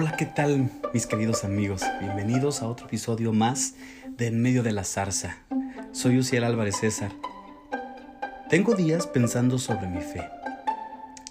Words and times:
Hola, 0.00 0.14
¿qué 0.16 0.26
tal 0.26 0.70
mis 0.94 1.08
queridos 1.08 1.42
amigos? 1.42 1.82
Bienvenidos 1.98 2.62
a 2.62 2.68
otro 2.68 2.86
episodio 2.86 3.32
más 3.32 3.74
de 4.16 4.28
En 4.28 4.40
medio 4.40 4.62
de 4.62 4.70
la 4.70 4.84
zarza. 4.84 5.38
Soy 5.90 6.18
Uciel 6.18 6.44
Álvarez 6.44 6.76
César. 6.76 7.10
Tengo 8.48 8.76
días 8.76 9.08
pensando 9.08 9.58
sobre 9.58 9.88
mi 9.88 10.00
fe, 10.00 10.22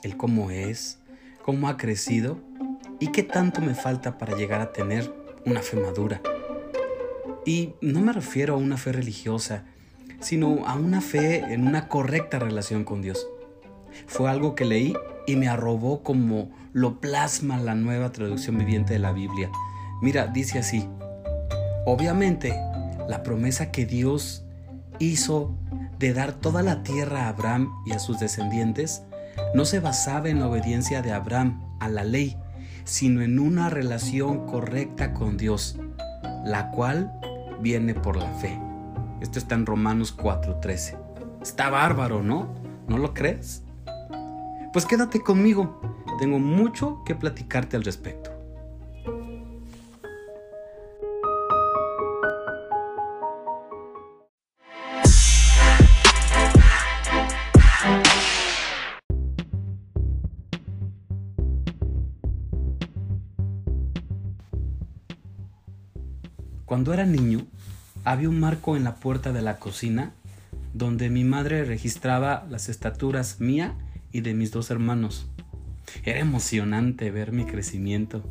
el 0.03 0.17
cómo 0.17 0.51
es, 0.51 0.99
cómo 1.43 1.69
ha 1.69 1.77
crecido 1.77 2.39
y 2.99 3.13
qué 3.13 3.23
tanto 3.23 3.61
me 3.61 3.73
falta 3.73 4.17
para 4.17 4.35
llegar 4.35 4.59
a 4.59 4.73
tener 4.73 5.13
una 5.45 5.61
fe 5.61 5.77
madura. 5.77 6.19
Y 7.45 7.75
no 7.79 8.01
me 8.01 8.11
refiero 8.11 8.55
a 8.55 8.57
una 8.57 8.75
fe 8.75 8.91
religiosa, 8.91 9.63
sino 10.19 10.67
a 10.67 10.75
una 10.75 10.99
fe 10.99 11.37
en 11.53 11.65
una 11.65 11.87
correcta 11.87 12.37
relación 12.37 12.83
con 12.83 13.01
Dios. 13.01 13.29
Fue 14.07 14.29
algo 14.29 14.55
que 14.55 14.65
leí 14.65 14.93
y 15.25 15.37
me 15.37 15.47
arrobó 15.47 16.03
como 16.03 16.51
lo 16.77 16.99
plasma 17.01 17.57
la 17.57 17.73
nueva 17.73 18.11
traducción 18.11 18.59
viviente 18.59 18.93
de 18.93 18.99
la 18.99 19.11
Biblia. 19.11 19.49
Mira, 19.99 20.27
dice 20.27 20.59
así, 20.59 20.87
obviamente 21.87 22.53
la 23.09 23.23
promesa 23.23 23.71
que 23.71 23.87
Dios 23.87 24.45
hizo 24.99 25.57
de 25.97 26.13
dar 26.13 26.33
toda 26.33 26.61
la 26.61 26.83
tierra 26.83 27.23
a 27.23 27.29
Abraham 27.29 27.73
y 27.87 27.93
a 27.93 27.99
sus 27.99 28.19
descendientes 28.19 29.01
no 29.55 29.65
se 29.65 29.79
basaba 29.79 30.29
en 30.29 30.39
la 30.39 30.49
obediencia 30.49 31.01
de 31.01 31.13
Abraham 31.13 31.63
a 31.79 31.89
la 31.89 32.03
ley, 32.03 32.37
sino 32.83 33.23
en 33.23 33.39
una 33.39 33.71
relación 33.71 34.45
correcta 34.45 35.15
con 35.15 35.35
Dios, 35.35 35.79
la 36.45 36.69
cual 36.69 37.11
viene 37.59 37.95
por 37.95 38.17
la 38.17 38.31
fe. 38.33 38.55
Esto 39.19 39.39
está 39.39 39.55
en 39.55 39.65
Romanos 39.65 40.15
4:13. 40.15 40.95
Está 41.41 41.71
bárbaro, 41.71 42.21
¿no? 42.21 42.53
¿No 42.87 42.99
lo 42.99 43.15
crees? 43.15 43.63
Pues 44.73 44.85
quédate 44.85 45.21
conmigo, 45.21 45.81
tengo 46.17 46.39
mucho 46.39 47.03
que 47.05 47.15
platicarte 47.15 47.77
al 47.77 47.83
respecto. 47.83 48.31
Cuando 66.65 66.93
era 66.93 67.05
niño, 67.05 67.45
había 68.03 68.29
un 68.29 68.39
marco 68.39 68.75
en 68.75 68.83
la 68.83 68.95
puerta 68.95 69.31
de 69.31 69.41
la 69.41 69.57
cocina 69.57 70.11
donde 70.73 71.09
mi 71.09 71.23
madre 71.23 71.63
registraba 71.63 72.45
las 72.49 72.69
estaturas 72.69 73.39
mía 73.39 73.75
y 74.11 74.21
de 74.21 74.33
mis 74.33 74.51
dos 74.51 74.69
hermanos. 74.69 75.27
Era 76.03 76.19
emocionante 76.19 77.11
ver 77.11 77.31
mi 77.31 77.45
crecimiento 77.45 78.23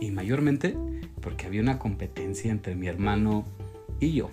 y 0.00 0.10
mayormente 0.10 0.76
porque 1.20 1.46
había 1.46 1.62
una 1.62 1.78
competencia 1.78 2.50
entre 2.50 2.74
mi 2.74 2.86
hermano 2.86 3.44
y 4.00 4.12
yo 4.12 4.30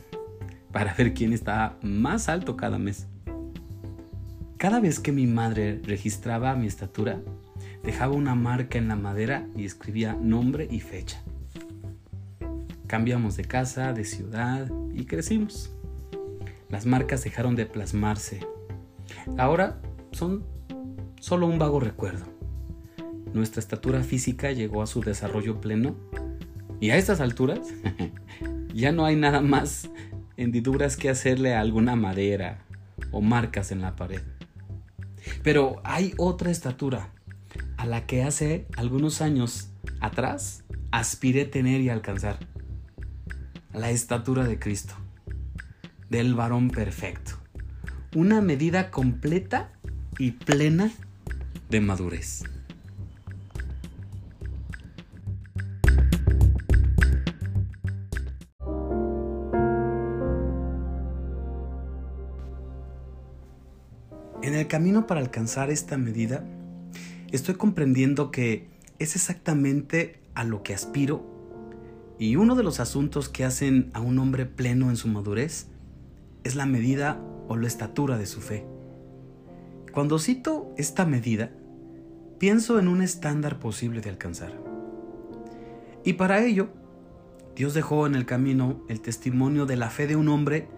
para 0.71 0.93
ver 0.93 1.13
quién 1.13 1.33
estaba 1.33 1.77
más 1.81 2.29
alto 2.29 2.55
cada 2.57 2.77
mes. 2.77 3.07
Cada 4.57 4.79
vez 4.79 4.99
que 4.99 5.11
mi 5.11 5.27
madre 5.27 5.81
registraba 5.83 6.55
mi 6.55 6.67
estatura, 6.67 7.19
dejaba 7.83 8.13
una 8.13 8.35
marca 8.35 8.77
en 8.77 8.87
la 8.87 8.95
madera 8.95 9.47
y 9.55 9.65
escribía 9.65 10.13
nombre 10.13 10.67
y 10.69 10.79
fecha. 10.79 11.21
Cambiamos 12.87 13.37
de 13.37 13.45
casa, 13.45 13.93
de 13.93 14.03
ciudad 14.03 14.69
y 14.93 15.05
crecimos. 15.05 15.71
Las 16.69 16.85
marcas 16.85 17.23
dejaron 17.23 17.55
de 17.55 17.65
plasmarse. 17.65 18.45
Ahora 19.37 19.81
son 20.11 20.43
solo 21.19 21.47
un 21.47 21.57
vago 21.57 21.79
recuerdo. 21.79 22.25
Nuestra 23.33 23.59
estatura 23.59 24.03
física 24.03 24.51
llegó 24.51 24.81
a 24.81 24.87
su 24.87 25.01
desarrollo 25.01 25.61
pleno 25.61 25.95
y 26.79 26.89
a 26.89 26.97
estas 26.97 27.21
alturas 27.21 27.59
ya 28.73 28.91
no 28.91 29.05
hay 29.05 29.15
nada 29.15 29.41
más 29.41 29.89
hendiduras 30.37 30.97
que 30.97 31.09
hacerle 31.09 31.53
a 31.53 31.61
alguna 31.61 31.95
madera 31.95 32.65
o 33.11 33.21
marcas 33.21 33.71
en 33.71 33.81
la 33.81 33.95
pared. 33.95 34.21
Pero 35.43 35.81
hay 35.83 36.13
otra 36.17 36.51
estatura 36.51 37.11
a 37.77 37.85
la 37.85 38.05
que 38.05 38.23
hace 38.23 38.67
algunos 38.75 39.21
años 39.21 39.71
atrás 39.99 40.63
aspiré 40.91 41.45
tener 41.45 41.81
y 41.81 41.89
alcanzar. 41.89 42.39
La 43.73 43.89
estatura 43.89 44.45
de 44.45 44.59
Cristo, 44.59 44.95
del 46.09 46.35
varón 46.35 46.69
perfecto. 46.69 47.33
Una 48.15 48.41
medida 48.41 48.91
completa 48.91 49.71
y 50.19 50.31
plena 50.31 50.91
de 51.69 51.79
madurez. 51.79 52.43
Camino 64.71 65.05
para 65.05 65.19
alcanzar 65.19 65.69
esta 65.69 65.97
medida, 65.97 66.45
estoy 67.33 67.55
comprendiendo 67.55 68.31
que 68.31 68.69
es 68.99 69.17
exactamente 69.17 70.21
a 70.33 70.45
lo 70.45 70.63
que 70.63 70.73
aspiro 70.73 71.25
y 72.17 72.37
uno 72.37 72.55
de 72.55 72.63
los 72.63 72.79
asuntos 72.79 73.27
que 73.27 73.43
hacen 73.43 73.91
a 73.93 73.99
un 73.99 74.17
hombre 74.17 74.45
pleno 74.45 74.89
en 74.89 74.95
su 74.95 75.09
madurez 75.09 75.67
es 76.45 76.55
la 76.55 76.65
medida 76.65 77.21
o 77.49 77.57
la 77.57 77.67
estatura 77.67 78.17
de 78.17 78.25
su 78.25 78.39
fe. 78.39 78.65
Cuando 79.91 80.19
cito 80.19 80.73
esta 80.77 81.05
medida, 81.05 81.51
pienso 82.39 82.79
en 82.79 82.87
un 82.87 83.01
estándar 83.01 83.59
posible 83.59 83.99
de 83.99 84.09
alcanzar. 84.09 84.53
Y 86.05 86.13
para 86.13 86.45
ello, 86.45 86.69
Dios 87.57 87.73
dejó 87.73 88.07
en 88.07 88.15
el 88.15 88.25
camino 88.25 88.85
el 88.87 89.01
testimonio 89.01 89.65
de 89.65 89.75
la 89.75 89.89
fe 89.89 90.07
de 90.07 90.15
un 90.15 90.29
hombre 90.29 90.69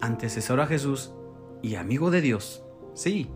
antecesor 0.00 0.58
a 0.62 0.66
Jesús 0.66 1.12
y 1.60 1.74
amigo 1.74 2.10
de 2.10 2.22
Dios. 2.22 2.62
Sí, 2.96 3.28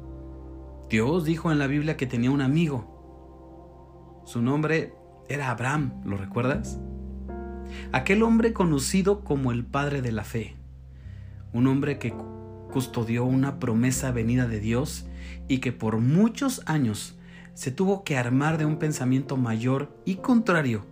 Dios 0.88 1.26
dijo 1.26 1.52
en 1.52 1.58
la 1.58 1.66
Biblia 1.66 1.98
que 1.98 2.06
tenía 2.06 2.30
un 2.30 2.40
amigo. 2.40 4.22
Su 4.24 4.40
nombre 4.40 4.94
era 5.28 5.50
Abraham, 5.50 6.00
¿lo 6.02 6.16
recuerdas? 6.16 6.80
Aquel 7.92 8.22
hombre 8.22 8.54
conocido 8.54 9.22
como 9.22 9.52
el 9.52 9.66
Padre 9.66 10.00
de 10.00 10.12
la 10.12 10.24
Fe. 10.24 10.56
Un 11.52 11.66
hombre 11.66 11.98
que 11.98 12.14
custodió 12.72 13.26
una 13.26 13.58
promesa 13.58 14.12
venida 14.12 14.48
de 14.48 14.60
Dios 14.60 15.06
y 15.46 15.58
que 15.58 15.72
por 15.72 15.98
muchos 15.98 16.62
años 16.64 17.18
se 17.52 17.70
tuvo 17.70 18.02
que 18.02 18.16
armar 18.16 18.56
de 18.56 18.64
un 18.64 18.78
pensamiento 18.78 19.36
mayor 19.36 19.94
y 20.06 20.16
contrario 20.16 20.86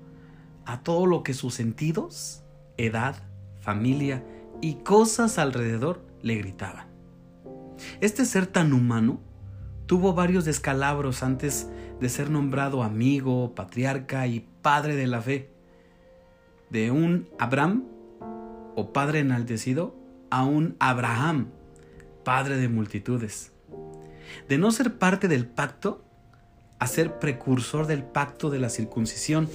a 0.66 0.82
todo 0.82 1.06
lo 1.06 1.22
que 1.22 1.32
sus 1.32 1.54
sentidos, 1.54 2.44
edad, 2.76 3.16
familia 3.60 4.26
y 4.60 4.74
cosas 4.74 5.38
alrededor 5.38 6.04
le 6.20 6.34
gritaban. 6.34 6.87
Este 8.00 8.24
ser 8.24 8.46
tan 8.46 8.72
humano 8.72 9.20
tuvo 9.86 10.14
varios 10.14 10.44
descalabros 10.44 11.22
antes 11.22 11.68
de 12.00 12.08
ser 12.08 12.30
nombrado 12.30 12.82
amigo, 12.82 13.54
patriarca 13.54 14.26
y 14.26 14.46
padre 14.62 14.96
de 14.96 15.06
la 15.06 15.20
fe. 15.22 15.50
De 16.70 16.90
un 16.90 17.28
Abraham 17.38 17.84
o 18.76 18.92
padre 18.92 19.20
enaltecido 19.20 19.96
a 20.30 20.44
un 20.44 20.76
Abraham, 20.78 21.48
padre 22.24 22.56
de 22.58 22.68
multitudes. 22.68 23.52
De 24.48 24.58
no 24.58 24.70
ser 24.70 24.98
parte 24.98 25.28
del 25.28 25.46
pacto 25.46 26.04
a 26.78 26.86
ser 26.86 27.18
precursor 27.18 27.86
del 27.86 28.04
pacto 28.04 28.50
de 28.50 28.58
la 28.58 28.68
circuncisión, 28.68 29.48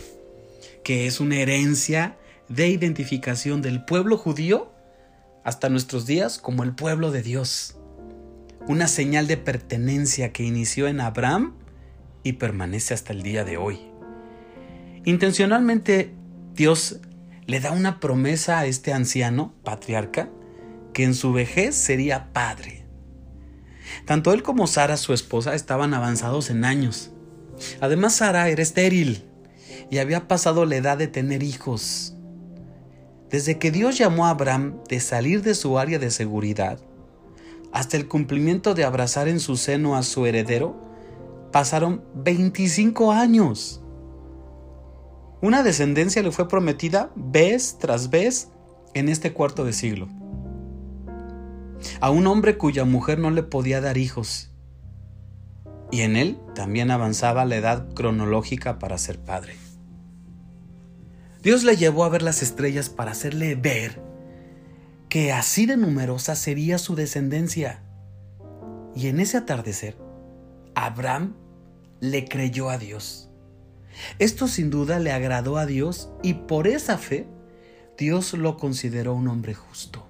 que 0.84 1.08
es 1.08 1.20
una 1.20 1.38
herencia 1.38 2.18
de 2.50 2.68
identificación 2.68 3.62
del 3.62 3.86
pueblo 3.86 4.18
judío 4.18 4.72
hasta 5.44 5.70
nuestros 5.70 6.06
días 6.06 6.40
como 6.40 6.64
el 6.64 6.74
pueblo 6.74 7.12
de 7.12 7.22
Dios. 7.22 7.78
Una 8.66 8.88
señal 8.88 9.28
de 9.28 9.36
pertenencia 9.36 10.32
que 10.32 10.44
inició 10.44 10.88
en 10.88 11.02
Abraham 11.02 11.54
y 12.24 12.34
permanece 12.34 12.94
hasta 12.94 13.12
el 13.12 13.22
día 13.22 13.44
de 13.44 13.58
hoy. 13.58 13.82
Intencionalmente 15.04 16.14
Dios 16.56 17.02
le 17.46 17.60
da 17.60 17.74
una 17.74 18.00
promesa 18.00 18.60
a 18.60 18.66
este 18.66 18.94
anciano, 18.94 19.54
patriarca, 19.66 20.30
que 20.94 21.04
en 21.04 21.14
su 21.14 21.34
vejez 21.34 21.76
sería 21.76 22.32
padre. 22.32 22.86
Tanto 24.06 24.32
él 24.32 24.44
como 24.44 24.66
Sara, 24.66 24.96
su 24.96 25.12
esposa, 25.12 25.56
estaban 25.56 25.94
avanzados 25.94 26.50
en 26.50 26.64
años. 26.64 27.12
Además, 27.82 28.16
Sara 28.16 28.48
era 28.48 28.64
estéril 28.64 29.26
y 29.92 29.98
había 29.98 30.30
pasado 30.30 30.66
la 30.66 30.78
edad 30.78 30.98
de 30.98 31.08
tener 31.08 31.44
hijos. 31.44 32.16
Desde 33.30 33.60
que 33.60 33.72
Dios 33.72 33.98
llamó 33.98 34.26
a 34.26 34.30
Abraham 34.30 34.78
de 34.88 35.02
salir 35.02 35.42
de 35.42 35.54
su 35.54 35.78
área 35.78 36.00
de 36.00 36.12
seguridad 36.12 36.80
hasta 37.74 37.98
el 37.98 38.08
cumplimiento 38.08 38.74
de 38.74 38.86
abrazar 38.86 39.28
en 39.28 39.40
su 39.40 39.58
seno 39.58 39.98
a 39.98 40.04
su 40.04 40.26
heredero, 40.26 40.76
pasaron 41.52 42.04
25 42.16 43.12
años. 43.12 43.82
Una 45.42 45.64
descendencia 45.64 46.24
le 46.24 46.32
fue 46.32 46.48
prometida 46.48 47.12
vez 47.16 47.78
tras 47.80 48.10
vez 48.10 48.50
en 48.94 49.10
este 49.10 49.34
cuarto 49.34 49.66
de 49.66 49.74
siglo 49.74 50.08
a 52.00 52.10
un 52.10 52.28
hombre 52.28 52.58
cuya 52.58 52.86
mujer 52.86 53.20
no 53.20 53.32
le 53.32 53.44
podía 53.44 53.82
dar 53.82 53.98
hijos. 53.98 54.52
Y 55.92 56.02
en 56.02 56.16
él 56.16 56.40
también 56.56 56.92
avanzaba 56.92 57.46
la 57.46 57.56
edad 57.56 57.94
cronológica 57.94 58.80
para 58.80 58.98
ser 58.98 59.20
padre. 59.20 59.56
Dios 61.42 61.64
le 61.64 61.76
llevó 61.76 62.04
a 62.04 62.10
ver 62.10 62.22
las 62.22 62.42
estrellas 62.42 62.90
para 62.90 63.12
hacerle 63.12 63.56
ver 63.56 64.02
que 65.14 65.32
así 65.32 65.68
de 65.68 65.78
numerosa 65.78 66.36
sería 66.36 66.80
su 66.80 66.96
descendencia. 66.96 67.84
Y 68.96 69.10
en 69.10 69.20
ese 69.20 69.38
atardecer, 69.38 69.96
Abraham 70.74 71.36
le 72.00 72.26
creyó 72.28 72.72
a 72.72 72.80
Dios. 72.80 73.30
Esto 74.18 74.48
sin 74.48 74.72
duda 74.72 74.98
le 74.98 75.12
agradó 75.12 75.58
a 75.58 75.68
Dios 75.68 76.10
y 76.24 76.34
por 76.34 76.66
esa 76.66 76.98
fe 76.98 77.28
Dios 77.96 78.34
lo 78.34 78.58
consideró 78.58 79.14
un 79.14 79.28
hombre 79.28 79.54
justo. 79.54 80.04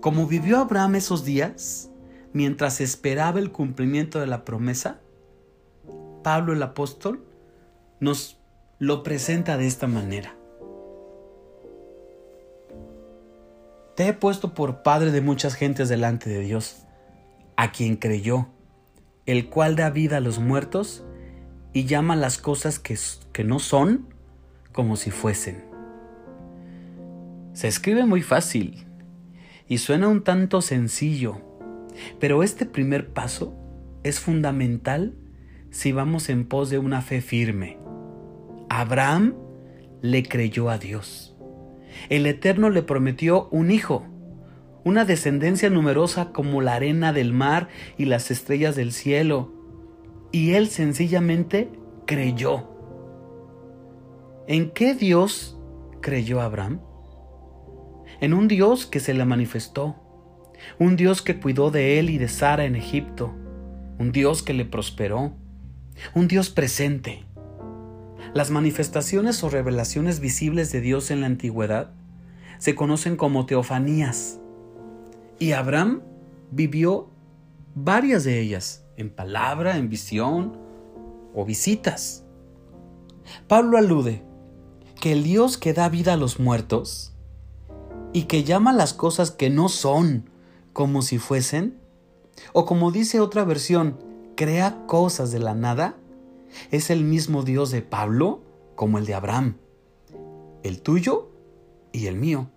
Como 0.00 0.26
vivió 0.26 0.58
Abraham 0.58 0.96
esos 0.96 1.24
días, 1.24 1.90
mientras 2.32 2.80
esperaba 2.80 3.38
el 3.38 3.52
cumplimiento 3.52 4.18
de 4.18 4.26
la 4.26 4.44
promesa, 4.44 4.98
Pablo 6.24 6.54
el 6.54 6.62
apóstol 6.64 7.24
nos 8.00 8.40
lo 8.80 9.04
presenta 9.04 9.56
de 9.56 9.68
esta 9.68 9.86
manera. 9.86 10.37
Te 13.98 14.06
he 14.06 14.12
puesto 14.12 14.54
por 14.54 14.84
padre 14.84 15.10
de 15.10 15.20
muchas 15.20 15.56
gentes 15.56 15.88
delante 15.88 16.30
de 16.30 16.38
Dios, 16.38 16.84
a 17.56 17.72
quien 17.72 17.96
creyó, 17.96 18.46
el 19.26 19.48
cual 19.48 19.74
da 19.74 19.90
vida 19.90 20.18
a 20.18 20.20
los 20.20 20.38
muertos 20.38 21.04
y 21.72 21.84
llama 21.84 22.14
las 22.14 22.38
cosas 22.38 22.78
que, 22.78 22.96
que 23.32 23.42
no 23.42 23.58
son 23.58 24.06
como 24.70 24.94
si 24.94 25.10
fuesen. 25.10 25.64
Se 27.54 27.66
escribe 27.66 28.06
muy 28.06 28.22
fácil 28.22 28.86
y 29.66 29.78
suena 29.78 30.06
un 30.06 30.22
tanto 30.22 30.62
sencillo, 30.62 31.40
pero 32.20 32.44
este 32.44 32.66
primer 32.66 33.12
paso 33.12 33.52
es 34.04 34.20
fundamental 34.20 35.16
si 35.72 35.90
vamos 35.90 36.28
en 36.28 36.46
pos 36.46 36.70
de 36.70 36.78
una 36.78 37.02
fe 37.02 37.20
firme. 37.20 37.78
Abraham 38.68 39.34
le 40.02 40.22
creyó 40.22 40.70
a 40.70 40.78
Dios. 40.78 41.27
El 42.08 42.26
Eterno 42.26 42.70
le 42.70 42.82
prometió 42.82 43.48
un 43.50 43.70
hijo, 43.70 44.06
una 44.84 45.04
descendencia 45.04 45.70
numerosa 45.70 46.32
como 46.32 46.62
la 46.62 46.74
arena 46.74 47.12
del 47.12 47.32
mar 47.32 47.68
y 47.96 48.06
las 48.06 48.30
estrellas 48.30 48.76
del 48.76 48.92
cielo, 48.92 49.52
y 50.32 50.52
él 50.52 50.68
sencillamente 50.68 51.70
creyó. 52.06 52.70
¿En 54.46 54.70
qué 54.70 54.94
Dios 54.94 55.58
creyó 56.00 56.40
Abraham? 56.40 56.80
En 58.20 58.32
un 58.32 58.48
Dios 58.48 58.86
que 58.86 59.00
se 59.00 59.14
le 59.14 59.24
manifestó, 59.24 59.96
un 60.78 60.96
Dios 60.96 61.22
que 61.22 61.38
cuidó 61.38 61.70
de 61.70 61.98
él 61.98 62.10
y 62.10 62.18
de 62.18 62.28
Sara 62.28 62.64
en 62.64 62.74
Egipto, 62.74 63.34
un 63.98 64.12
Dios 64.12 64.42
que 64.42 64.54
le 64.54 64.64
prosperó, 64.64 65.32
un 66.14 66.28
Dios 66.28 66.50
presente. 66.50 67.24
Las 68.38 68.52
manifestaciones 68.52 69.42
o 69.42 69.50
revelaciones 69.50 70.20
visibles 70.20 70.70
de 70.70 70.80
Dios 70.80 71.10
en 71.10 71.22
la 71.22 71.26
antigüedad 71.26 71.90
se 72.58 72.76
conocen 72.76 73.16
como 73.16 73.46
teofanías 73.46 74.38
y 75.40 75.50
Abraham 75.54 76.02
vivió 76.52 77.08
varias 77.74 78.22
de 78.22 78.38
ellas 78.38 78.84
en 78.96 79.10
palabra, 79.10 79.76
en 79.76 79.88
visión 79.88 80.56
o 81.34 81.44
visitas. 81.44 82.22
Pablo 83.48 83.76
alude 83.76 84.22
que 85.00 85.10
el 85.10 85.24
Dios 85.24 85.58
que 85.58 85.72
da 85.72 85.88
vida 85.88 86.12
a 86.12 86.16
los 86.16 86.38
muertos 86.38 87.14
y 88.12 88.26
que 88.26 88.44
llama 88.44 88.72
las 88.72 88.94
cosas 88.94 89.32
que 89.32 89.50
no 89.50 89.68
son 89.68 90.30
como 90.72 91.02
si 91.02 91.18
fuesen, 91.18 91.80
o 92.52 92.66
como 92.66 92.92
dice 92.92 93.18
otra 93.18 93.42
versión, 93.42 93.98
crea 94.36 94.86
cosas 94.86 95.32
de 95.32 95.40
la 95.40 95.54
nada, 95.56 95.96
es 96.70 96.90
el 96.90 97.04
mismo 97.04 97.42
Dios 97.42 97.70
de 97.70 97.82
Pablo 97.82 98.42
como 98.74 98.98
el 98.98 99.06
de 99.06 99.14
Abraham, 99.14 99.56
el 100.62 100.80
tuyo 100.80 101.30
y 101.92 102.06
el 102.06 102.16
mío. 102.16 102.50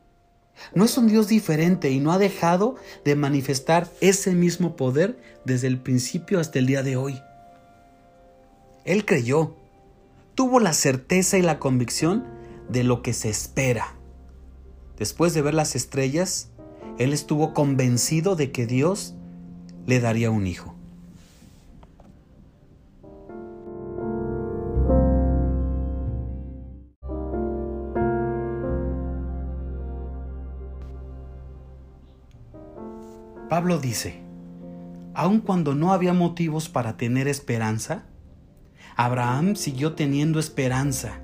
No 0.75 0.85
es 0.85 0.97
un 0.97 1.07
Dios 1.07 1.27
diferente 1.27 1.89
y 1.91 1.99
no 1.99 2.11
ha 2.11 2.17
dejado 2.17 2.75
de 3.03 3.15
manifestar 3.15 3.89
ese 4.01 4.33
mismo 4.33 4.75
poder 4.75 5.19
desde 5.45 5.67
el 5.67 5.79
principio 5.79 6.39
hasta 6.39 6.59
el 6.59 6.67
día 6.67 6.83
de 6.83 6.97
hoy. 6.97 7.19
Él 8.85 9.05
creyó, 9.05 9.55
tuvo 10.35 10.59
la 10.59 10.73
certeza 10.73 11.37
y 11.37 11.41
la 11.41 11.59
convicción 11.59 12.25
de 12.69 12.83
lo 12.83 13.01
que 13.01 13.13
se 13.13 13.29
espera. 13.29 13.95
Después 14.97 15.33
de 15.33 15.41
ver 15.41 15.53
las 15.53 15.75
estrellas, 15.75 16.49
él 16.97 17.13
estuvo 17.13 17.53
convencido 17.53 18.35
de 18.35 18.51
que 18.51 18.67
Dios 18.67 19.15
le 19.85 19.99
daría 19.99 20.29
un 20.29 20.45
hijo. 20.45 20.75
Dice, 33.79 34.21
aun 35.13 35.39
cuando 35.39 35.75
no 35.75 35.93
había 35.93 36.13
motivos 36.13 36.69
para 36.69 36.97
tener 36.97 37.27
esperanza, 37.27 38.05
Abraham 38.95 39.55
siguió 39.55 39.93
teniendo 39.93 40.39
esperanza, 40.39 41.21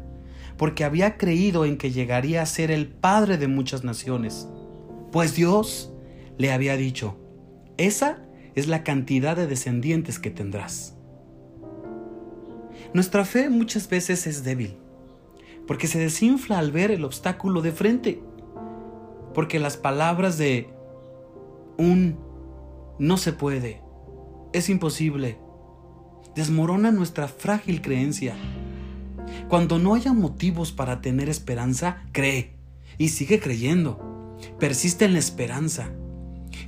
porque 0.58 0.84
había 0.84 1.18
creído 1.18 1.66
en 1.66 1.78
que 1.78 1.92
llegaría 1.92 2.42
a 2.42 2.46
ser 2.46 2.72
el 2.72 2.88
padre 2.88 3.38
de 3.38 3.48
muchas 3.48 3.84
naciones, 3.84 4.48
pues 5.12 5.36
Dios 5.36 5.92
le 6.38 6.52
había 6.52 6.78
dicho, 6.78 7.18
esa 7.78 8.24
es 8.56 8.68
la 8.68 8.84
cantidad 8.84 9.36
de 9.36 9.48
descendientes 9.48 10.20
que 10.20 10.32
tendrás. 10.32 10.96
Nuestra 12.94 13.26
fe 13.26 13.50
muchas 13.50 13.90
veces 13.90 14.26
es 14.28 14.44
débil, 14.44 14.78
porque 15.68 15.88
se 15.88 16.00
desinfla 16.00 16.60
al 16.60 16.72
ver 16.72 16.92
el 16.92 17.04
obstáculo 17.04 17.62
de 17.62 17.72
frente, 17.72 18.22
porque 19.34 19.60
las 19.60 19.78
palabras 19.78 20.38
de 20.38 20.70
un 21.78 22.27
no 23.00 23.18
se 23.18 23.34
puede, 23.34 23.82
es 24.54 24.70
imposible, 24.70 25.38
desmorona 26.36 26.92
nuestra 26.92 27.28
frágil 27.28 27.82
creencia. 27.82 28.36
Cuando 29.50 29.80
no 29.80 29.96
haya 29.96 30.14
motivos 30.14 30.72
para 30.72 31.02
tener 31.02 31.30
esperanza, 31.30 32.04
cree 32.12 32.54
y 32.98 33.10
sigue 33.10 33.40
creyendo. 33.40 34.38
Persiste 34.60 35.06
en 35.06 35.14
la 35.14 35.20
esperanza. 35.20 35.90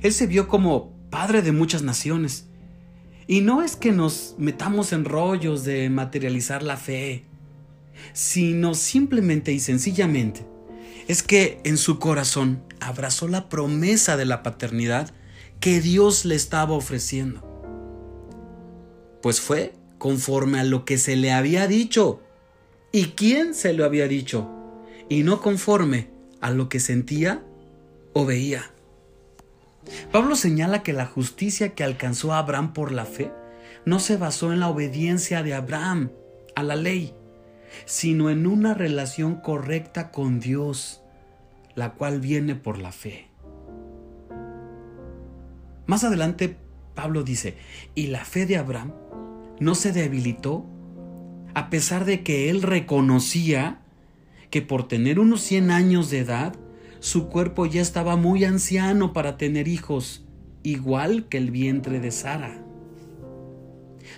Él 0.02 0.12
se 0.12 0.26
vio 0.26 0.48
como 0.48 0.92
padre 1.10 1.42
de 1.42 1.52
muchas 1.52 1.82
naciones. 1.82 2.48
Y 3.26 3.40
no 3.40 3.62
es 3.62 3.76
que 3.76 3.92
nos 3.92 4.34
metamos 4.38 4.92
en 4.92 5.04
rollos 5.04 5.64
de 5.64 5.88
materializar 5.88 6.62
la 6.62 6.76
fe, 6.76 7.24
sino 8.12 8.74
simplemente 8.74 9.52
y 9.52 9.60
sencillamente 9.60 10.44
es 11.10 11.24
que 11.24 11.60
en 11.64 11.76
su 11.76 11.98
corazón 11.98 12.62
abrazó 12.78 13.26
la 13.26 13.48
promesa 13.48 14.16
de 14.16 14.26
la 14.26 14.44
paternidad 14.44 15.12
que 15.60 15.80
Dios 15.80 16.24
le 16.24 16.34
estaba 16.34 16.74
ofreciendo. 16.74 17.46
Pues 19.22 19.40
fue 19.40 19.74
conforme 19.98 20.60
a 20.60 20.64
lo 20.64 20.84
que 20.84 20.98
se 20.98 21.16
le 21.16 21.32
había 21.32 21.66
dicho. 21.66 22.20
¿Y 22.92 23.08
quién 23.10 23.54
se 23.54 23.72
lo 23.72 23.84
había 23.84 24.08
dicho? 24.08 24.48
Y 25.08 25.22
no 25.22 25.40
conforme 25.40 26.08
a 26.40 26.50
lo 26.50 26.68
que 26.68 26.80
sentía 26.80 27.44
o 28.14 28.24
veía. 28.24 28.70
Pablo 30.10 30.36
señala 30.36 30.82
que 30.82 30.92
la 30.92 31.06
justicia 31.06 31.74
que 31.74 31.84
alcanzó 31.84 32.32
a 32.32 32.38
Abraham 32.38 32.72
por 32.72 32.92
la 32.92 33.04
fe 33.04 33.30
no 33.84 33.98
se 34.00 34.16
basó 34.16 34.52
en 34.52 34.60
la 34.60 34.68
obediencia 34.68 35.42
de 35.42 35.54
Abraham 35.54 36.10
a 36.54 36.62
la 36.62 36.76
ley, 36.76 37.14
sino 37.84 38.30
en 38.30 38.46
una 38.46 38.74
relación 38.74 39.36
correcta 39.36 40.10
con 40.10 40.40
Dios 40.40 41.00
la 41.74 41.94
cual 41.94 42.20
viene 42.20 42.56
por 42.56 42.78
la 42.78 42.92
fe. 42.92 43.29
Más 45.90 46.04
adelante, 46.04 46.56
Pablo 46.94 47.24
dice, 47.24 47.56
y 47.96 48.06
la 48.06 48.24
fe 48.24 48.46
de 48.46 48.56
Abraham 48.56 48.92
no 49.58 49.74
se 49.74 49.90
debilitó 49.90 50.64
a 51.52 51.68
pesar 51.68 52.04
de 52.04 52.22
que 52.22 52.48
él 52.48 52.62
reconocía 52.62 53.80
que 54.50 54.62
por 54.62 54.86
tener 54.86 55.18
unos 55.18 55.40
100 55.40 55.72
años 55.72 56.08
de 56.08 56.20
edad, 56.20 56.54
su 57.00 57.26
cuerpo 57.26 57.66
ya 57.66 57.82
estaba 57.82 58.14
muy 58.14 58.44
anciano 58.44 59.12
para 59.12 59.36
tener 59.36 59.66
hijos, 59.66 60.24
igual 60.62 61.26
que 61.26 61.38
el 61.38 61.50
vientre 61.50 61.98
de 61.98 62.12
Sara. 62.12 62.64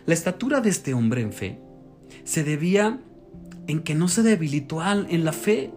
La 0.05 0.13
estatura 0.13 0.61
de 0.61 0.69
este 0.69 0.93
hombre 0.93 1.23
en 1.23 1.33
fe 1.33 1.59
se 2.25 2.45
debía 2.45 3.01
en 3.67 3.81
que 3.81 3.95
no 3.95 4.09
se 4.09 4.23
debilitó 4.23 4.83
en 4.85 5.25
la 5.25 5.33
fe, 5.33 5.71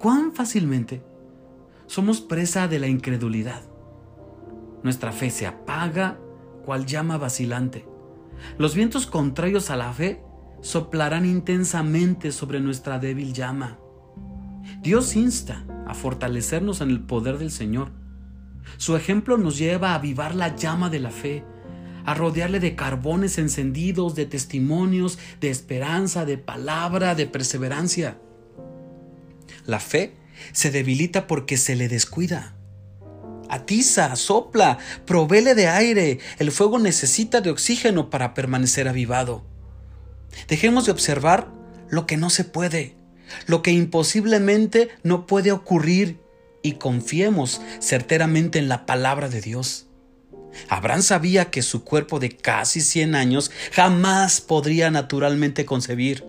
cuán 0.00 0.32
fácilmente 0.32 1.04
somos 1.86 2.20
presa 2.20 2.66
de 2.66 2.80
la 2.80 2.88
incredulidad. 2.88 3.71
Nuestra 4.82 5.12
fe 5.12 5.30
se 5.30 5.46
apaga 5.46 6.18
cual 6.64 6.86
llama 6.86 7.18
vacilante. 7.18 7.86
Los 8.58 8.74
vientos 8.74 9.06
contrarios 9.06 9.70
a 9.70 9.76
la 9.76 9.92
fe 9.92 10.22
soplarán 10.60 11.26
intensamente 11.26 12.32
sobre 12.32 12.60
nuestra 12.60 12.98
débil 12.98 13.32
llama. 13.32 13.78
Dios 14.80 15.16
insta 15.16 15.64
a 15.86 15.94
fortalecernos 15.94 16.80
en 16.80 16.90
el 16.90 17.00
poder 17.00 17.38
del 17.38 17.50
Señor. 17.50 17.90
Su 18.76 18.96
ejemplo 18.96 19.36
nos 19.38 19.58
lleva 19.58 19.90
a 19.90 19.94
avivar 19.96 20.34
la 20.34 20.54
llama 20.54 20.88
de 20.88 21.00
la 21.00 21.10
fe, 21.10 21.44
a 22.04 22.14
rodearle 22.14 22.60
de 22.60 22.74
carbones 22.74 23.38
encendidos, 23.38 24.14
de 24.14 24.26
testimonios, 24.26 25.18
de 25.40 25.50
esperanza, 25.50 26.24
de 26.24 26.38
palabra, 26.38 27.14
de 27.14 27.26
perseverancia. 27.26 28.18
La 29.66 29.78
fe 29.78 30.14
se 30.52 30.70
debilita 30.70 31.26
porque 31.26 31.56
se 31.56 31.76
le 31.76 31.88
descuida. 31.88 32.56
Atiza, 33.52 34.16
sopla, 34.16 34.78
provele 35.04 35.54
de 35.54 35.68
aire. 35.68 36.20
El 36.38 36.50
fuego 36.52 36.78
necesita 36.78 37.42
de 37.42 37.50
oxígeno 37.50 38.08
para 38.08 38.32
permanecer 38.32 38.88
avivado. 38.88 39.44
Dejemos 40.48 40.86
de 40.86 40.92
observar 40.92 41.52
lo 41.90 42.06
que 42.06 42.16
no 42.16 42.30
se 42.30 42.44
puede, 42.44 42.96
lo 43.46 43.60
que 43.60 43.70
imposiblemente 43.70 44.88
no 45.02 45.26
puede 45.26 45.52
ocurrir 45.52 46.18
y 46.62 46.76
confiemos 46.76 47.60
certeramente 47.78 48.58
en 48.58 48.70
la 48.70 48.86
palabra 48.86 49.28
de 49.28 49.42
Dios. 49.42 49.86
Abraham 50.70 51.02
sabía 51.02 51.50
que 51.50 51.60
su 51.60 51.84
cuerpo 51.84 52.20
de 52.20 52.34
casi 52.34 52.80
100 52.80 53.14
años 53.14 53.50
jamás 53.70 54.40
podría 54.40 54.90
naturalmente 54.90 55.66
concebir, 55.66 56.24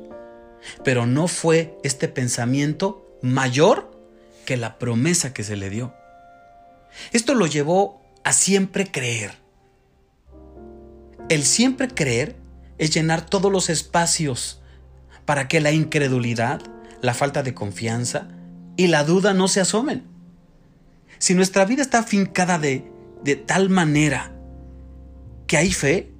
pero 0.83 1.05
no 1.05 1.29
fue 1.29 1.77
este 1.83 2.09
pensamiento 2.09 3.17
mayor 3.21 3.89
que 4.43 4.57
la 4.57 4.77
promesa 4.77 5.33
que 5.33 5.45
se 5.45 5.55
le 5.55 5.69
dio. 5.69 5.93
Esto 7.11 7.33
lo 7.33 7.47
llevó 7.47 8.01
a 8.23 8.33
siempre 8.33 8.89
creer. 8.91 9.31
El 11.29 11.43
siempre 11.43 11.87
creer 11.87 12.35
es 12.77 12.93
llenar 12.93 13.25
todos 13.25 13.51
los 13.51 13.69
espacios 13.69 14.61
para 15.25 15.47
que 15.47 15.61
la 15.61 15.71
incredulidad, 15.71 16.61
la 17.01 17.13
falta 17.13 17.43
de 17.43 17.53
confianza 17.53 18.27
y 18.75 18.87
la 18.87 19.03
duda 19.03 19.33
no 19.33 19.47
se 19.47 19.61
asomen. 19.61 20.05
Si 21.19 21.33
nuestra 21.33 21.65
vida 21.65 21.81
está 21.81 21.99
afincada 21.99 22.59
de, 22.59 22.91
de 23.23 23.35
tal 23.35 23.69
manera 23.69 24.35
que 25.47 25.57
hay 25.57 25.71
fe, 25.71 26.11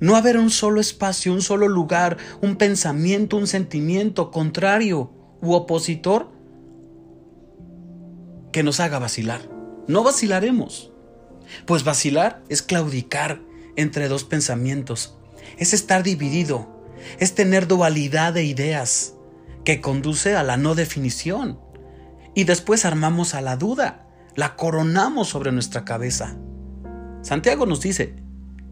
no 0.00 0.16
haber 0.16 0.36
un 0.36 0.50
solo 0.50 0.80
espacio, 0.80 1.32
un 1.32 1.42
solo 1.42 1.68
lugar, 1.68 2.16
un 2.40 2.56
pensamiento, 2.56 3.36
un 3.36 3.46
sentimiento 3.46 4.32
contrario 4.32 5.12
u 5.40 5.52
opositor 5.52 6.32
que 8.50 8.64
nos 8.64 8.80
haga 8.80 8.98
vacilar. 8.98 9.51
No 9.88 10.02
vacilaremos. 10.02 10.92
Pues 11.66 11.84
vacilar 11.84 12.42
es 12.48 12.62
claudicar 12.62 13.40
entre 13.76 14.08
dos 14.08 14.24
pensamientos, 14.24 15.16
es 15.58 15.74
estar 15.74 16.02
dividido, 16.02 16.68
es 17.18 17.34
tener 17.34 17.66
dualidad 17.66 18.32
de 18.32 18.44
ideas 18.44 19.14
que 19.64 19.80
conduce 19.80 20.36
a 20.36 20.42
la 20.42 20.56
no 20.56 20.74
definición. 20.74 21.58
Y 22.34 22.44
después 22.44 22.84
armamos 22.84 23.34
a 23.34 23.40
la 23.40 23.56
duda, 23.56 24.06
la 24.34 24.56
coronamos 24.56 25.28
sobre 25.28 25.52
nuestra 25.52 25.84
cabeza. 25.84 26.36
Santiago 27.22 27.66
nos 27.66 27.80
dice, 27.80 28.16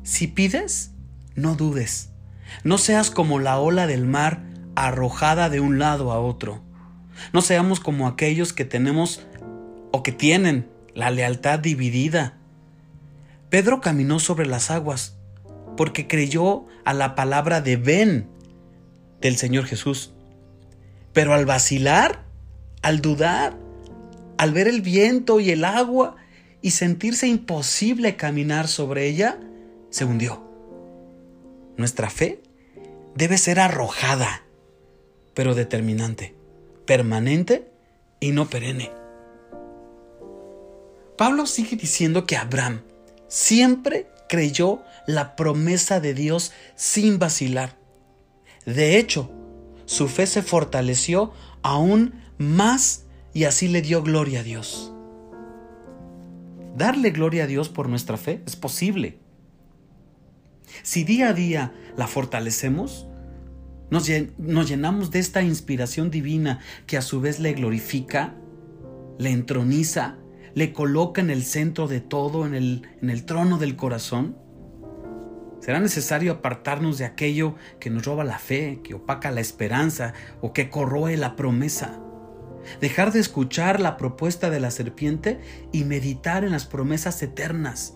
si 0.02 0.26
pides, 0.26 0.92
no 1.34 1.54
dudes, 1.54 2.10
no 2.64 2.78
seas 2.78 3.10
como 3.10 3.38
la 3.38 3.58
ola 3.58 3.86
del 3.86 4.06
mar 4.06 4.42
arrojada 4.74 5.50
de 5.50 5.60
un 5.60 5.78
lado 5.78 6.12
a 6.12 6.20
otro. 6.20 6.62
No 7.32 7.42
seamos 7.42 7.80
como 7.80 8.06
aquellos 8.06 8.52
que 8.52 8.64
tenemos 8.64 9.20
o 9.92 10.02
que 10.02 10.12
tienen 10.12 10.69
la 10.94 11.10
lealtad 11.10 11.58
dividida. 11.58 12.38
Pedro 13.48 13.80
caminó 13.80 14.18
sobre 14.18 14.46
las 14.46 14.70
aguas 14.70 15.16
porque 15.76 16.06
creyó 16.06 16.66
a 16.84 16.92
la 16.92 17.14
palabra 17.14 17.60
de 17.60 17.76
ven 17.76 18.28
del 19.20 19.36
Señor 19.36 19.64
Jesús. 19.64 20.12
Pero 21.12 21.34
al 21.34 21.46
vacilar, 21.46 22.24
al 22.82 23.00
dudar, 23.00 23.56
al 24.38 24.52
ver 24.52 24.68
el 24.68 24.80
viento 24.80 25.40
y 25.40 25.50
el 25.50 25.64
agua 25.64 26.16
y 26.62 26.72
sentirse 26.72 27.26
imposible 27.26 28.16
caminar 28.16 28.68
sobre 28.68 29.06
ella, 29.06 29.38
se 29.90 30.04
hundió. 30.04 30.42
Nuestra 31.76 32.10
fe 32.10 32.42
debe 33.14 33.38
ser 33.38 33.58
arrojada, 33.58 34.42
pero 35.34 35.54
determinante, 35.54 36.34
permanente 36.86 37.70
y 38.20 38.32
no 38.32 38.48
perenne. 38.48 38.99
Pablo 41.20 41.44
sigue 41.44 41.76
diciendo 41.76 42.24
que 42.24 42.38
Abraham 42.38 42.80
siempre 43.28 44.10
creyó 44.26 44.82
la 45.06 45.36
promesa 45.36 46.00
de 46.00 46.14
Dios 46.14 46.50
sin 46.76 47.18
vacilar. 47.18 47.76
De 48.64 48.96
hecho, 48.96 49.30
su 49.84 50.08
fe 50.08 50.26
se 50.26 50.40
fortaleció 50.40 51.34
aún 51.60 52.14
más 52.38 53.04
y 53.34 53.44
así 53.44 53.68
le 53.68 53.82
dio 53.82 54.02
gloria 54.02 54.40
a 54.40 54.42
Dios. 54.44 54.94
Darle 56.74 57.10
gloria 57.10 57.44
a 57.44 57.46
Dios 57.46 57.68
por 57.68 57.90
nuestra 57.90 58.16
fe 58.16 58.42
es 58.46 58.56
posible. 58.56 59.18
Si 60.82 61.04
día 61.04 61.28
a 61.28 61.32
día 61.34 61.74
la 61.98 62.06
fortalecemos, 62.06 63.06
nos, 63.90 64.06
llenamos 64.06 65.10
de 65.10 65.18
esta 65.18 65.42
inspiración 65.42 66.10
divina 66.10 66.60
que 66.86 66.96
a 66.96 67.02
su 67.02 67.20
vez 67.20 67.40
le 67.40 67.52
glorifica, 67.52 68.36
le 69.18 69.32
entroniza 69.32 70.16
le 70.54 70.72
coloca 70.72 71.20
en 71.20 71.30
el 71.30 71.44
centro 71.44 71.88
de 71.88 72.00
todo, 72.00 72.46
en 72.46 72.54
el, 72.54 72.88
en 73.00 73.10
el 73.10 73.24
trono 73.24 73.58
del 73.58 73.76
corazón? 73.76 74.36
¿Será 75.60 75.78
necesario 75.78 76.32
apartarnos 76.32 76.96
de 76.98 77.04
aquello 77.04 77.54
que 77.78 77.90
nos 77.90 78.04
roba 78.04 78.24
la 78.24 78.38
fe, 78.38 78.80
que 78.82 78.94
opaca 78.94 79.30
la 79.30 79.40
esperanza 79.40 80.14
o 80.40 80.52
que 80.52 80.70
corroe 80.70 81.16
la 81.16 81.36
promesa? 81.36 82.00
Dejar 82.80 83.12
de 83.12 83.20
escuchar 83.20 83.80
la 83.80 83.96
propuesta 83.96 84.48
de 84.50 84.60
la 84.60 84.70
serpiente 84.70 85.40
y 85.72 85.84
meditar 85.84 86.44
en 86.44 86.52
las 86.52 86.66
promesas 86.66 87.22
eternas, 87.22 87.94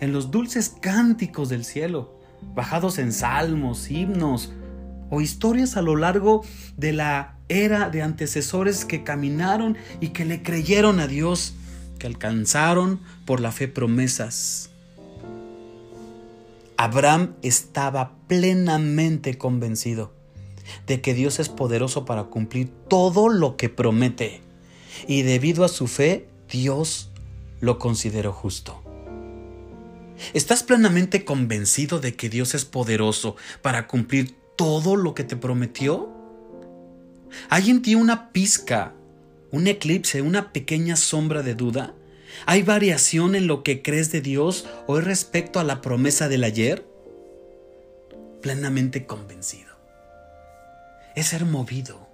en 0.00 0.12
los 0.12 0.30
dulces 0.30 0.76
cánticos 0.80 1.48
del 1.48 1.64
cielo, 1.64 2.20
bajados 2.54 2.98
en 2.98 3.12
salmos, 3.12 3.90
himnos 3.90 4.52
o 5.10 5.20
historias 5.20 5.76
a 5.76 5.82
lo 5.82 5.96
largo 5.96 6.44
de 6.76 6.92
la 6.92 7.36
era 7.48 7.88
de 7.90 8.02
antecesores 8.02 8.84
que 8.84 9.04
caminaron 9.04 9.76
y 10.00 10.08
que 10.08 10.24
le 10.24 10.42
creyeron 10.42 11.00
a 11.00 11.06
Dios 11.06 11.54
que 11.98 12.06
alcanzaron 12.06 13.00
por 13.24 13.40
la 13.40 13.52
fe 13.52 13.68
promesas. 13.68 14.70
Abraham 16.76 17.34
estaba 17.42 18.12
plenamente 18.28 19.38
convencido 19.38 20.12
de 20.86 21.00
que 21.00 21.14
Dios 21.14 21.38
es 21.38 21.48
poderoso 21.48 22.04
para 22.04 22.24
cumplir 22.24 22.70
todo 22.88 23.28
lo 23.28 23.56
que 23.56 23.68
promete 23.68 24.40
y 25.06 25.22
debido 25.22 25.64
a 25.64 25.68
su 25.68 25.86
fe 25.86 26.28
Dios 26.50 27.10
lo 27.60 27.78
consideró 27.78 28.32
justo. 28.32 28.82
¿Estás 30.32 30.62
plenamente 30.62 31.24
convencido 31.24 32.00
de 32.00 32.14
que 32.14 32.28
Dios 32.28 32.54
es 32.54 32.64
poderoso 32.64 33.36
para 33.62 33.86
cumplir 33.86 34.34
todo 34.56 34.96
lo 34.96 35.14
que 35.14 35.24
te 35.24 35.36
prometió? 35.36 36.10
¿Hay 37.50 37.70
en 37.70 37.82
ti 37.82 37.94
una 37.94 38.30
pizca 38.32 38.94
un 39.56 39.66
eclipse, 39.66 40.20
una 40.20 40.52
pequeña 40.52 40.96
sombra 40.96 41.42
de 41.42 41.54
duda? 41.54 41.94
¿Hay 42.44 42.62
variación 42.62 43.34
en 43.34 43.46
lo 43.46 43.62
que 43.62 43.82
crees 43.82 44.12
de 44.12 44.20
Dios 44.20 44.66
hoy 44.86 45.00
respecto 45.00 45.58
a 45.58 45.64
la 45.64 45.80
promesa 45.80 46.28
del 46.28 46.44
ayer? 46.44 46.86
Plenamente 48.42 49.06
convencido. 49.06 49.74
Es 51.14 51.28
ser 51.28 51.46
movido 51.46 52.05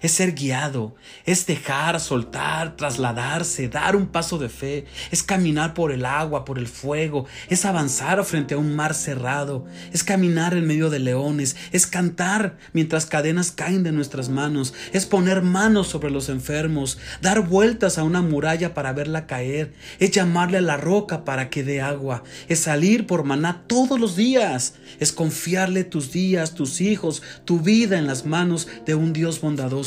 es 0.00 0.12
ser 0.12 0.32
guiado, 0.32 0.94
es 1.26 1.46
dejar, 1.46 2.00
soltar, 2.00 2.76
trasladarse, 2.76 3.68
dar 3.68 3.96
un 3.96 4.06
paso 4.06 4.38
de 4.38 4.48
fe, 4.48 4.86
es 5.10 5.22
caminar 5.22 5.74
por 5.74 5.92
el 5.92 6.06
agua, 6.06 6.44
por 6.44 6.58
el 6.58 6.66
fuego, 6.66 7.26
es 7.48 7.64
avanzar 7.64 8.24
frente 8.24 8.54
a 8.54 8.58
un 8.58 8.74
mar 8.74 8.94
cerrado, 8.94 9.66
es 9.92 10.04
caminar 10.04 10.54
en 10.54 10.66
medio 10.66 10.90
de 10.90 10.98
leones, 10.98 11.56
es 11.72 11.86
cantar 11.86 12.56
mientras 12.72 13.06
cadenas 13.06 13.52
caen 13.52 13.82
de 13.82 13.92
nuestras 13.92 14.28
manos, 14.28 14.74
es 14.92 15.06
poner 15.06 15.42
manos 15.42 15.88
sobre 15.88 16.10
los 16.10 16.28
enfermos, 16.28 16.98
dar 17.20 17.40
vueltas 17.40 17.98
a 17.98 18.04
una 18.04 18.22
muralla 18.22 18.74
para 18.74 18.92
verla 18.92 19.26
caer, 19.26 19.72
es 19.98 20.10
llamarle 20.10 20.58
a 20.58 20.62
la 20.62 20.76
roca 20.76 21.24
para 21.24 21.50
que 21.50 21.64
dé 21.64 21.80
agua, 21.80 22.22
es 22.48 22.60
salir 22.60 23.06
por 23.06 23.24
maná 23.24 23.64
todos 23.66 24.00
los 24.00 24.16
días, 24.16 24.74
es 25.00 25.12
confiarle 25.12 25.84
tus 25.84 26.12
días, 26.12 26.54
tus 26.54 26.80
hijos, 26.80 27.22
tu 27.44 27.60
vida 27.60 27.98
en 27.98 28.06
las 28.06 28.24
manos 28.24 28.68
de 28.86 28.94
un 28.94 29.12
Dios 29.12 29.40
bondadoso 29.40 29.81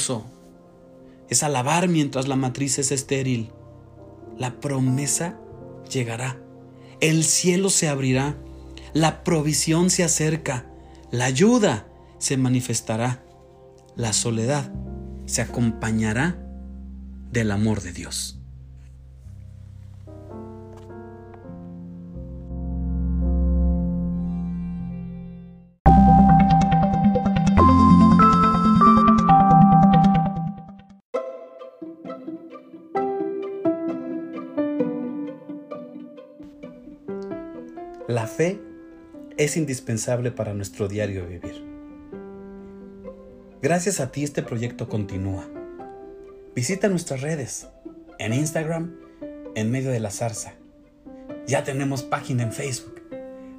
es 1.29 1.43
alabar 1.43 1.87
mientras 1.87 2.27
la 2.27 2.35
matriz 2.35 2.77
es 2.79 2.91
estéril. 2.91 3.51
La 4.37 4.59
promesa 4.59 5.39
llegará. 5.89 6.39
El 7.01 7.23
cielo 7.23 7.69
se 7.69 7.87
abrirá. 7.87 8.37
La 8.93 9.23
provisión 9.23 9.89
se 9.89 10.03
acerca. 10.03 10.65
La 11.11 11.25
ayuda 11.25 11.87
se 12.19 12.37
manifestará. 12.37 13.23
La 13.95 14.13
soledad 14.13 14.71
se 15.25 15.41
acompañará 15.41 16.37
del 17.31 17.51
amor 17.51 17.81
de 17.81 17.91
Dios. 17.91 18.39
Fe 38.35 38.59
es 39.37 39.55
indispensable 39.55 40.31
para 40.31 40.53
nuestro 40.53 40.87
diario 40.87 41.25
vivir. 41.25 41.63
Gracias 43.61 43.99
a 43.99 44.11
ti 44.11 44.23
este 44.23 44.43
proyecto 44.43 44.89
continúa. 44.89 45.47
Visita 46.53 46.89
nuestras 46.89 47.21
redes, 47.21 47.67
en 48.19 48.33
Instagram, 48.33 48.95
en 49.55 49.71
medio 49.71 49.91
de 49.91 49.99
la 49.99 50.11
zarza. 50.11 50.53
Ya 51.47 51.63
tenemos 51.63 52.03
página 52.03 52.43
en 52.43 52.51
Facebook. 52.51 53.01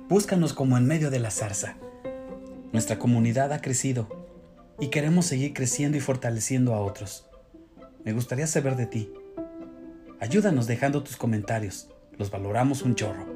Búscanos 0.09 0.52
como 0.52 0.76
en 0.76 0.87
medio 0.87 1.11
de 1.11 1.18
la 1.21 1.30
zarza. 1.30 1.76
Nuestra 2.73 2.99
comunidad 2.99 3.52
ha 3.52 3.61
crecido 3.61 4.09
y 4.78 4.88
queremos 4.88 5.26
seguir 5.26 5.54
creciendo 5.54 5.97
y 5.97 6.00
fortaleciendo 6.00 6.75
a 6.75 6.80
otros. 6.80 7.26
Me 8.04 8.12
gustaría 8.12 8.47
saber 8.47 8.76
de 8.76 8.87
ti. 8.87 9.11
Ayúdanos 10.21 10.66
dejando 10.66 11.02
tus 11.02 11.16
comentarios. 11.16 11.88
Los 12.18 12.30
valoramos 12.30 12.83
un 12.83 12.95
chorro. 12.95 13.36